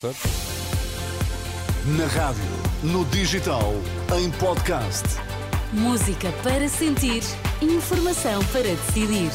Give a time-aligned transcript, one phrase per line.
[0.00, 0.12] Na
[2.06, 2.44] rádio,
[2.84, 3.74] no digital,
[4.16, 5.02] em podcast.
[5.72, 7.24] Música para sentir,
[7.60, 9.32] informação para decidir.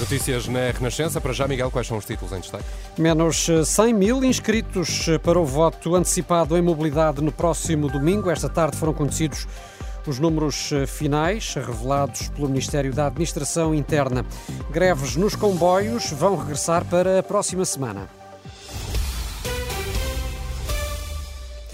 [0.00, 1.20] Notícias na Renascença.
[1.20, 2.64] Para já, Miguel, quais são os títulos em destaque?
[2.98, 8.28] Menos 100 mil inscritos para o voto antecipado em mobilidade no próximo domingo.
[8.28, 9.46] Esta tarde foram conhecidos
[10.10, 14.26] os números finais revelados pelo Ministério da Administração Interna.
[14.70, 18.19] Greves nos comboios vão regressar para a próxima semana.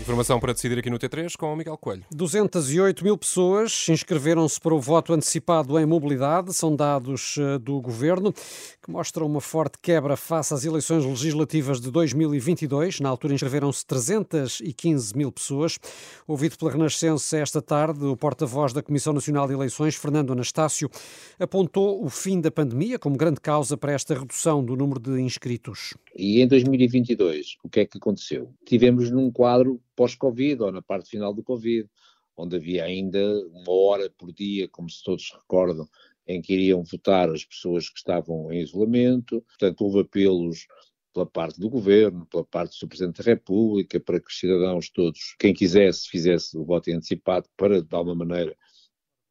[0.06, 2.04] Informação para decidir aqui no T3 com o Miguel Coelho.
[2.12, 6.54] 208 mil pessoas inscreveram-se para o voto antecipado em mobilidade.
[6.54, 11.90] São dados eh, do governo que mostram uma forte quebra face às eleições legislativas de
[11.90, 13.00] 2022.
[13.00, 15.76] Na altura inscreveram-se 315 mil pessoas.
[16.24, 20.88] Ouvido pela Renascença esta tarde, o porta-voz da Comissão Nacional de Eleições, Fernando Anastácio,
[21.36, 25.94] apontou o fim da pandemia como grande causa para esta redução do número de inscritos.
[26.14, 28.48] E em 2022, o que é que aconteceu?
[28.64, 31.88] Tivemos num quadro pós-Covid, ou na parte final do Covid,
[32.36, 35.88] onde havia ainda uma hora por dia, como se todos recordam,
[36.26, 39.40] em que iriam votar as pessoas que estavam em isolamento.
[39.42, 40.66] Portanto, houve apelos
[41.14, 45.34] pela parte do governo, pela parte do Presidente da República, para que os cidadãos todos,
[45.38, 48.54] quem quisesse, fizesse o voto antecipado para, de alguma maneira,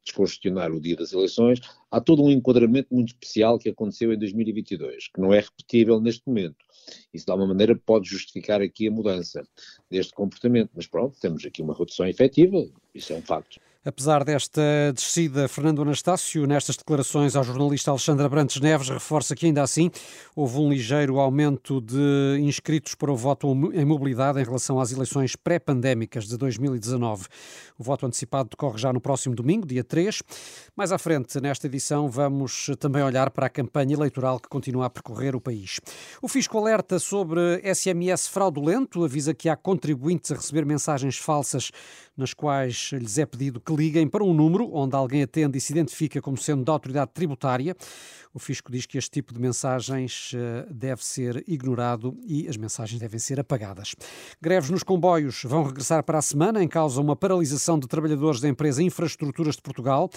[0.06, 1.60] descongestionar o dia das eleições.
[1.90, 6.22] Há todo um enquadramento muito especial que aconteceu em 2022, que não é repetível neste
[6.26, 6.56] momento.
[7.12, 9.46] Isso, de alguma maneira, pode justificar aqui a mudança
[9.90, 10.70] deste comportamento.
[10.74, 13.60] Mas pronto, temos aqui uma redução efetiva, isso é um facto.
[13.86, 14.60] Apesar desta
[14.92, 19.92] descida, Fernando Anastácio, nestas declarações ao jornalista Alexandra Brantes Neves, reforça que ainda assim
[20.34, 25.36] houve um ligeiro aumento de inscritos para o voto em mobilidade em relação às eleições
[25.36, 27.26] pré-pandémicas de 2019.
[27.78, 30.20] O voto antecipado decorre já no próximo domingo, dia 3.
[30.74, 34.90] Mais à frente, nesta edição, vamos também olhar para a campanha eleitoral que continua a
[34.90, 35.78] percorrer o país.
[36.20, 41.70] O Fisco alerta sobre SMS fraudulento, avisa que há contribuintes a receber mensagens falsas
[42.16, 45.72] nas quais lhes é pedido que liguem para um número onde alguém atende e se
[45.72, 47.76] identifica como sendo da autoridade tributária.
[48.36, 53.00] O fisco diz que este tipo de mensagens eh, deve ser ignorado e as mensagens
[53.00, 53.94] devem ser apagadas.
[54.42, 58.46] Greves nos comboios vão regressar para a semana, em causa uma paralisação de trabalhadores da
[58.46, 60.10] empresa Infraestruturas de Portugal.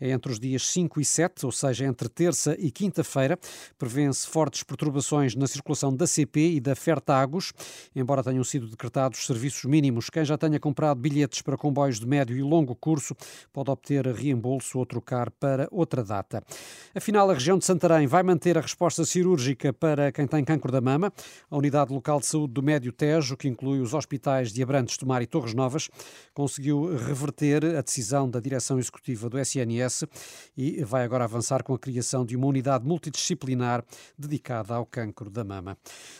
[0.00, 3.38] É entre os dias 5 e 7, ou seja, entre terça e quinta-feira.
[3.76, 7.52] Prevêem-se fortes perturbações na circulação da CP e da Fertagos,
[7.94, 10.08] embora tenham sido decretados serviços mínimos.
[10.08, 13.14] Quem já tenha comprado bilhetes para comboios de médio e longo curso
[13.52, 16.42] pode obter reembolso ou trocar para outra data.
[16.94, 20.80] Afinal, a região de Santarém vai manter a resposta cirúrgica para quem tem cancro da
[20.80, 21.12] mama.
[21.50, 25.06] A Unidade Local de Saúde do Médio Tejo, que inclui os hospitais de Abrantes do
[25.06, 25.90] Mar e Torres Novas,
[26.32, 30.04] conseguiu reverter a decisão da direção executiva do SNS
[30.56, 33.84] e vai agora avançar com a criação de uma unidade multidisciplinar
[34.16, 35.76] dedicada ao cancro da mama.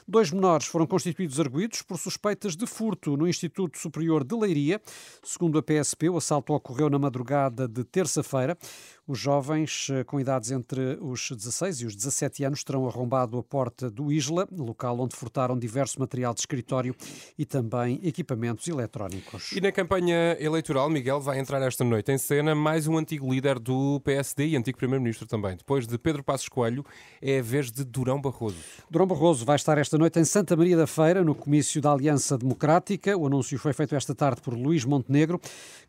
[0.06, 4.80] Dois menores foram constituídos arguídos por suspeitas de furto no Instituto Superior de Leiria.
[5.22, 8.58] Segundo a PSP, o assalto ocorreu na madrugada de terça-feira.
[9.06, 13.42] Os jovens eh, com idades entre os 16 e os 17 anos terão arrombado a
[13.42, 16.94] porta do Isla, local onde furtaram diverso material de escritório
[17.38, 19.52] e também equipamentos eletrónicos.
[19.52, 23.58] E na campanha eleitoral, Miguel, vai entrar esta noite em cena mais um antigo líder
[23.58, 25.56] do PSD e antigo Primeiro-Ministro também.
[25.56, 26.84] Depois de Pedro Passos Coelho,
[27.20, 28.58] é a vez de Durão Barroso.
[28.90, 32.36] Durão Barroso vai estar esta noite em Santa Maria da Feira, no comício da Aliança
[32.38, 33.16] Democrática.
[33.16, 35.40] O anúncio foi feito esta tarde por Luís Montenegro,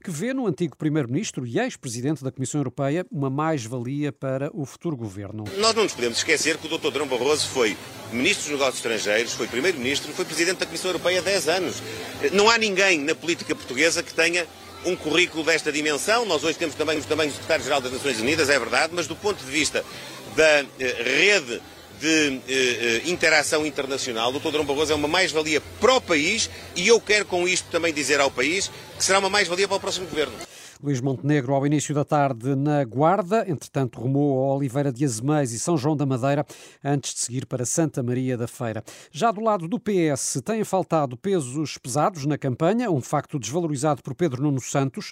[0.03, 4.95] que vê no antigo Primeiro-Ministro e ex-presidente da Comissão Europeia uma mais-valia para o futuro
[4.95, 5.18] governo.
[5.57, 6.91] Nós não nos podemos esquecer que o Dr.
[6.91, 7.75] Drão Barroso foi
[8.11, 11.75] Ministro dos Negócios Estrangeiros, foi Primeiro-Ministro, foi Presidente da Comissão Europeia há 10 anos.
[12.31, 14.47] Não há ninguém na política portuguesa que tenha
[14.85, 16.25] um currículo desta dimensão.
[16.25, 19.43] Nós hoje temos também, também o Secretário-Geral das Nações Unidas, é verdade, mas do ponto
[19.43, 19.83] de vista
[20.35, 21.61] da eh, rede
[21.99, 24.51] de eh, eh interação internacional, o Dr.
[24.51, 28.21] Drão Barroso é uma mais-valia para o país e eu quero com isto também dizer
[28.21, 30.33] ao país que será uma mais-valia para o próximo governo.
[30.81, 35.59] Luís Montenegro ao início da tarde na Guarda, entretanto rumou a Oliveira de Azeméis e
[35.59, 36.45] São João da Madeira,
[36.81, 38.81] antes de seguir para Santa Maria da Feira.
[39.11, 44.15] Já do lado do PS, têm faltado pesos pesados na campanha, um facto desvalorizado por
[44.15, 45.11] Pedro Nuno Santos.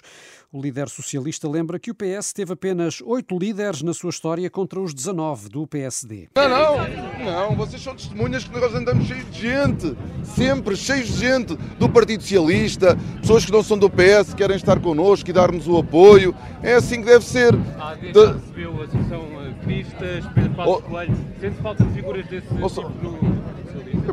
[0.50, 4.80] O líder socialista lembra que o PS teve apenas oito líderes na sua história contra
[4.80, 6.30] os 19 do PSD.
[6.34, 9.94] Não, não, não, vocês são testemunhas que nós andamos cheios de gente,
[10.34, 14.80] sempre cheios de gente do Partido Socialista, pessoas que não são do PS querem estar
[14.80, 16.34] connosco e dar-nos darmos o apoio.
[16.62, 17.54] É assim que deve ser.
[17.78, 18.06] Há de...
[18.06, 19.24] recebeu a Associação
[19.64, 20.82] Cristas, Pedro Passos oh.
[20.82, 21.16] Coelho.
[21.40, 23.48] Sente falta de figuras desse oh, tipo no...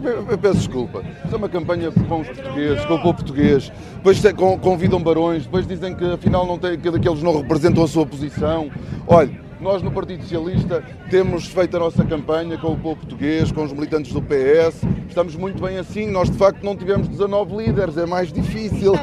[0.04, 1.02] Eu, eu peço desculpa.
[1.24, 3.72] Isto é uma campanha com os portugueses, com o povo português.
[3.96, 4.22] Depois
[4.62, 8.70] convidam barões, depois dizem que afinal não tem, que aqueles não representam a sua posição.
[9.08, 13.64] Olha, Nós no Partido Socialista temos feito a nossa campanha com o povo português, com
[13.64, 14.82] os militantes do PS.
[15.08, 16.08] Estamos muito bem assim.
[16.08, 18.94] Nós de facto não tivemos 19 líderes, é mais difícil.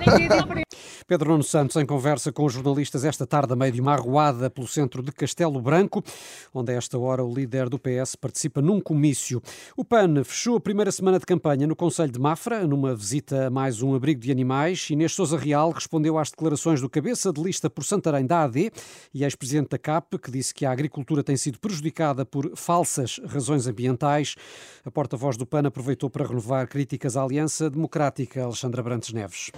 [1.13, 4.49] Pedro Nuno Santos em conversa com os jornalistas esta tarde a meio de uma arruada
[4.49, 6.03] pelo centro de Castelo Branco,
[6.55, 9.43] onde a esta hora o líder do PS participa num comício.
[9.77, 13.51] O PAN fechou a primeira semana de campanha no Conselho de Mafra, numa visita a
[13.51, 14.89] mais um abrigo de animais.
[14.89, 18.73] Inês Sousa Real respondeu às declarações do cabeça de lista por Santarém da AD
[19.13, 23.67] e ex-presidente da CAP, que disse que a agricultura tem sido prejudicada por falsas razões
[23.67, 24.35] ambientais.
[24.83, 29.51] A porta-voz do PAN aproveitou para renovar críticas à Aliança Democrática, Alexandra Brantes Neves.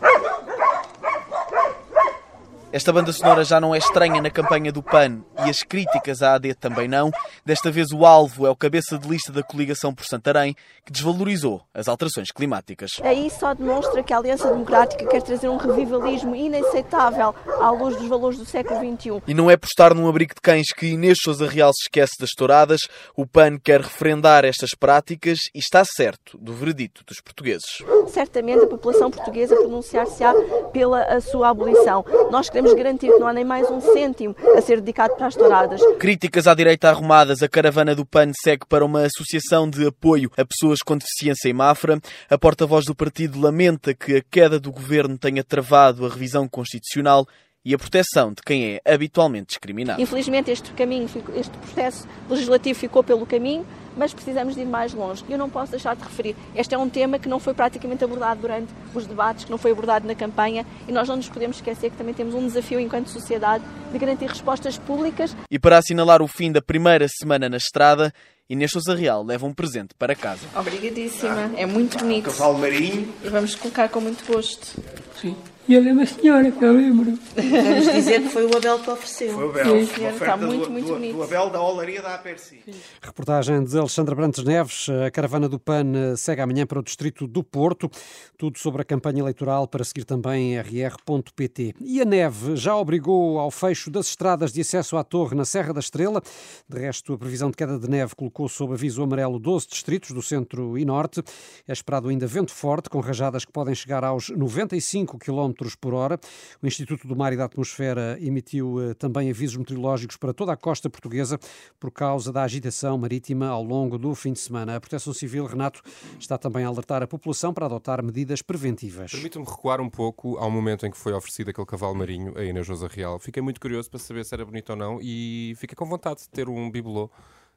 [2.74, 6.34] Esta banda sonora já não é estranha na campanha do PAN e as críticas à
[6.34, 7.12] AD também não.
[7.46, 11.62] Desta vez o alvo é o cabeça de lista da coligação por Santarém, que desvalorizou
[11.72, 12.90] as alterações climáticas.
[13.00, 18.08] Aí só demonstra que a Aliança Democrática quer trazer um revivalismo inaceitável à luz dos
[18.08, 19.22] valores do século XXI.
[19.28, 22.14] E não é por estar num abrigo de cães que Inês Sousa Real se esquece
[22.18, 22.80] das touradas.
[23.16, 27.84] O PAN quer referendar estas práticas e está certo do veredito dos portugueses.
[28.08, 30.34] Certamente a população portuguesa pronunciar-se-á
[30.72, 32.04] pela a sua abolição.
[32.32, 35.34] Nós queremos garantir que não há nem mais um cêntimo a ser dedicado para as
[35.34, 35.80] touradas.
[35.98, 40.44] Críticas à direita arrumadas, a caravana do PAN segue para uma associação de apoio a
[40.44, 42.00] pessoas com deficiência em Mafra.
[42.30, 47.26] A porta-voz do partido lamenta que a queda do governo tenha travado a revisão constitucional
[47.64, 50.00] e a proteção de quem é habitualmente discriminado.
[50.00, 53.66] Infelizmente este caminho, este processo legislativo ficou pelo caminho,
[53.96, 55.24] mas precisamos de ir mais longe.
[55.28, 56.36] Eu não posso deixar de referir.
[56.54, 59.72] Este é um tema que não foi praticamente abordado durante os debates, que não foi
[59.72, 63.08] abordado na campanha, e nós não nos podemos esquecer que também temos um desafio enquanto
[63.08, 65.36] sociedade de garantir respostas públicas.
[65.50, 68.12] E para assinalar o fim da primeira semana na estrada,
[68.48, 70.46] Inês Sousa Real leva um presente para casa.
[70.54, 72.24] Obrigadíssima, é muito bonito.
[72.24, 73.12] Cavalo marinho.
[73.22, 74.82] E vamos colocar com muito gosto.
[75.20, 75.34] Sim.
[75.66, 77.18] E ela é uma senhora, que eu lembro.
[77.34, 79.32] Vamos dizer que foi o Abel que ofereceu.
[79.32, 79.86] Foi o Abel.
[79.86, 81.16] Sim, está muito, muito do, bonito.
[81.16, 82.60] do Abel da Olaria da Aperci.
[83.00, 84.88] Reportagem de Alexandra Brantes Neves.
[85.06, 87.90] A caravana do PAN segue amanhã para o distrito do Porto.
[88.36, 91.76] Tudo sobre a campanha eleitoral para seguir também em rr.pt.
[91.80, 95.72] E a neve já obrigou ao fecho das estradas de acesso à torre na Serra
[95.72, 96.20] da Estrela.
[96.68, 100.20] De resto, a previsão de queda de neve colocou sob aviso amarelo 12 distritos do
[100.20, 101.22] centro e norte.
[101.66, 106.18] É esperado ainda vento forte, com rajadas que podem chegar aos 95 km por hora.
[106.62, 110.56] O Instituto do Mar e da Atmosfera emitiu eh, também avisos meteorológicos para toda a
[110.56, 111.38] costa portuguesa
[111.78, 114.76] por causa da agitação marítima ao longo do fim de semana.
[114.76, 115.82] A Proteção Civil, Renato,
[116.18, 119.10] está também a alertar a população para adotar medidas preventivas.
[119.10, 122.68] Permite-me recuar um pouco ao momento em que foi oferecido aquele cavalo marinho a Inês
[122.68, 123.18] Rosa Real.
[123.18, 126.28] Fiquei muito curioso para saber se era bonito ou não e fiquei com vontade de
[126.28, 127.10] ter um bibelô.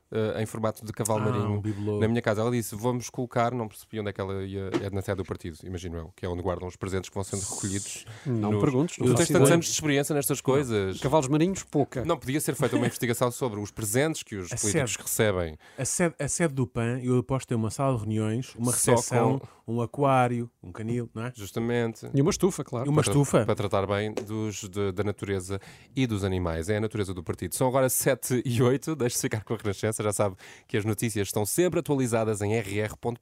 [0.09, 2.39] Uh, em formato de cavalo Ah, marinho um na minha casa.
[2.39, 5.25] Ela disse: Vamos colocar, não percebi onde é que ela ia, é na sede do
[5.25, 8.05] partido, imagino eu, que é onde guardam os presentes que vão sendo recolhidos.
[8.25, 10.99] Não nos- perguntes, não Tu tens tantos anos de experiência nestas coisas.
[11.01, 12.05] Cavalos marinhos, pouca.
[12.05, 15.31] Não podia ser feita uma investigação sobre os presentes que os A políticos sede.
[15.33, 15.57] recebem.
[15.77, 19.41] A sede, a sede do PAN, eu aposto tem uma sala de reuniões, uma recepção,
[19.67, 21.33] um aquário, um canil, não é?
[21.35, 22.09] Justamente.
[22.13, 22.85] E uma estufa, claro.
[22.85, 23.45] E uma para tra- estufa.
[23.45, 25.59] Para tratar bem dos, de- da natureza
[25.93, 26.69] e dos animais.
[26.69, 27.53] É a natureza do partido.
[27.55, 28.95] São agora 7 e 8.
[28.95, 29.96] Deixe-se ficar com a Renascença.
[30.03, 30.35] Já sabe
[30.67, 33.17] que as notícias estão sempre atualizadas em rr.pt.